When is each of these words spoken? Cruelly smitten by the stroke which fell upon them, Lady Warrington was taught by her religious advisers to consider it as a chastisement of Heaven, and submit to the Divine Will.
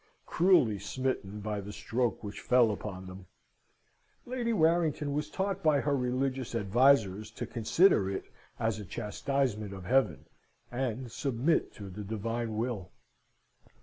Cruelly 0.25 0.79
smitten 0.79 1.41
by 1.41 1.61
the 1.61 1.71
stroke 1.71 2.23
which 2.23 2.41
fell 2.41 2.71
upon 2.71 3.05
them, 3.05 3.27
Lady 4.25 4.51
Warrington 4.51 5.13
was 5.13 5.29
taught 5.29 5.61
by 5.61 5.79
her 5.81 5.95
religious 5.95 6.55
advisers 6.55 7.29
to 7.29 7.45
consider 7.45 8.09
it 8.09 8.25
as 8.59 8.79
a 8.79 8.83
chastisement 8.85 9.73
of 9.73 9.85
Heaven, 9.85 10.25
and 10.71 11.11
submit 11.11 11.71
to 11.75 11.91
the 11.91 12.03
Divine 12.03 12.57
Will. 12.57 12.89